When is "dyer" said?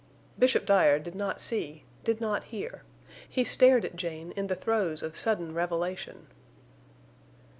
0.65-0.97